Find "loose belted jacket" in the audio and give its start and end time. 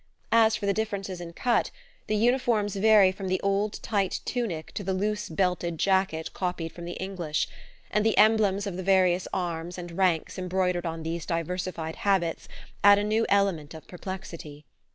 4.95-6.33